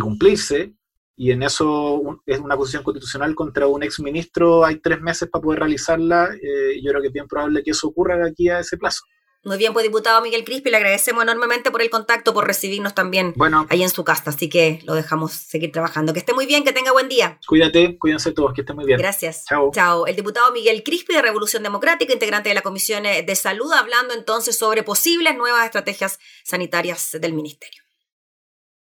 cumplirse 0.00 0.74
y 1.16 1.30
en 1.30 1.44
eso 1.44 2.20
es 2.26 2.38
una 2.40 2.56
posición 2.56 2.82
constitucional 2.82 3.34
contra 3.34 3.68
un 3.68 3.82
exministro, 3.82 4.64
hay 4.64 4.80
tres 4.80 5.00
meses 5.00 5.28
para 5.30 5.42
poder 5.42 5.60
realizarla, 5.60 6.34
eh, 6.34 6.80
yo 6.82 6.90
creo 6.90 7.00
que 7.00 7.08
es 7.08 7.12
bien 7.12 7.28
probable 7.28 7.62
que 7.62 7.70
eso 7.70 7.88
ocurra 7.88 8.16
de 8.16 8.28
aquí 8.28 8.48
a 8.48 8.58
ese 8.58 8.76
plazo. 8.76 9.02
Muy 9.44 9.58
bien, 9.58 9.72
pues 9.72 9.84
diputado 9.84 10.22
Miguel 10.22 10.44
Crispi, 10.44 10.70
le 10.70 10.78
agradecemos 10.78 11.22
enormemente 11.22 11.70
por 11.70 11.82
el 11.82 11.90
contacto, 11.90 12.32
por 12.32 12.46
recibirnos 12.46 12.94
también 12.94 13.34
bueno, 13.36 13.66
ahí 13.68 13.82
en 13.82 13.90
su 13.90 14.02
casa, 14.02 14.30
así 14.30 14.48
que 14.48 14.80
lo 14.84 14.94
dejamos 14.94 15.32
seguir 15.32 15.70
trabajando. 15.70 16.12
Que 16.12 16.20
esté 16.20 16.32
muy 16.32 16.46
bien, 16.46 16.64
que 16.64 16.72
tenga 16.72 16.92
buen 16.92 17.08
día. 17.08 17.38
Cuídate, 17.46 17.98
cuídense 17.98 18.32
todos, 18.32 18.54
que 18.54 18.62
esté 18.62 18.72
muy 18.72 18.86
bien. 18.86 18.98
Gracias. 18.98 19.44
Chao. 19.46 19.70
Chao. 19.72 20.06
El 20.06 20.16
diputado 20.16 20.50
Miguel 20.52 20.82
Crispi 20.82 21.14
de 21.14 21.22
Revolución 21.22 21.62
Democrática, 21.62 22.12
integrante 22.12 22.48
de 22.48 22.54
la 22.54 22.62
Comisión 22.62 23.02
de 23.02 23.36
Salud, 23.36 23.72
hablando 23.72 24.14
entonces 24.14 24.56
sobre 24.56 24.82
posibles 24.82 25.36
nuevas 25.36 25.66
estrategias 25.66 26.18
sanitarias 26.42 27.16
del 27.20 27.34
Ministerio. 27.34 27.83